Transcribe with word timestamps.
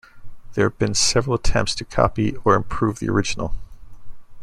There 0.55 0.67
have 0.67 0.79
been 0.79 0.95
several 0.95 1.35
attempts 1.35 1.75
to 1.75 1.85
copy 1.85 2.35
or 2.43 2.55
improve 2.55 2.97
the 2.97 3.09
original. 3.09 3.53